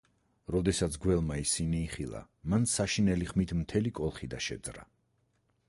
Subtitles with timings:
[0.53, 2.21] როდესაც გველმა ისინი იხილა,
[2.53, 4.87] მან საშინელი ხმით მთელი კოლხიდა შეძრა.